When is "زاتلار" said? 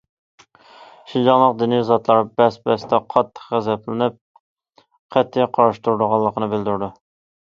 1.89-2.21